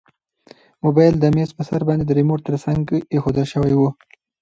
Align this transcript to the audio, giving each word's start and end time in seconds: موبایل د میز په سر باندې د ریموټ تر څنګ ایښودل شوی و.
موبایل 0.83 1.15
د 1.19 1.25
میز 1.35 1.49
په 1.57 1.63
سر 1.69 1.81
باندې 1.87 2.03
د 2.05 2.11
ریموټ 2.19 2.39
تر 2.47 2.55
څنګ 2.65 2.83
ایښودل 3.13 3.45
شوی 3.53 3.73
و. 3.77 3.81